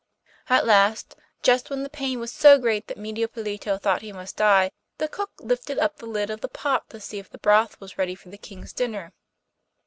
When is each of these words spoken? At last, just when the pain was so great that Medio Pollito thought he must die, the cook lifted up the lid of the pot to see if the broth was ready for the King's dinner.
At 0.49 0.65
last, 0.65 1.15
just 1.43 1.69
when 1.69 1.83
the 1.83 1.87
pain 1.87 2.19
was 2.19 2.31
so 2.33 2.57
great 2.57 2.87
that 2.87 2.97
Medio 2.97 3.27
Pollito 3.27 3.77
thought 3.79 4.01
he 4.01 4.11
must 4.11 4.35
die, 4.35 4.71
the 4.97 5.07
cook 5.07 5.29
lifted 5.39 5.77
up 5.77 5.97
the 5.97 6.07
lid 6.07 6.31
of 6.31 6.41
the 6.41 6.47
pot 6.47 6.89
to 6.89 6.99
see 6.99 7.19
if 7.19 7.29
the 7.29 7.37
broth 7.37 7.79
was 7.79 7.99
ready 7.99 8.15
for 8.15 8.29
the 8.29 8.37
King's 8.39 8.73
dinner. 8.73 9.13